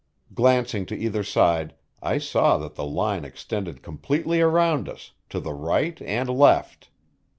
[0.33, 5.53] Glancing to either side I saw that the line extended completely around us, to the
[5.53, 6.89] right and left.